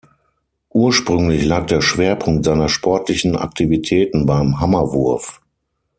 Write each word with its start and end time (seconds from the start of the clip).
Ursprünglich 0.73 1.45
lag 1.45 1.67
der 1.67 1.81
Schwerpunkt 1.81 2.43
seiner 2.45 2.69
sportlichen 2.69 3.35
Aktivitäten 3.35 4.25
beim 4.25 4.59
Hammerwurf. 4.59 5.41